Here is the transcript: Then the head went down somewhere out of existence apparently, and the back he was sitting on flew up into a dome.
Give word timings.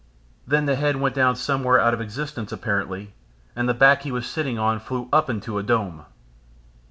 Then 0.47 0.65
the 0.65 0.75
head 0.77 0.95
went 0.95 1.13
down 1.13 1.35
somewhere 1.35 1.79
out 1.79 1.93
of 1.93 2.01
existence 2.01 2.51
apparently, 2.51 3.13
and 3.55 3.69
the 3.69 3.75
back 3.75 4.01
he 4.01 4.11
was 4.11 4.25
sitting 4.25 4.57
on 4.57 4.79
flew 4.79 5.07
up 5.13 5.29
into 5.29 5.59
a 5.59 5.63
dome. 5.63 6.05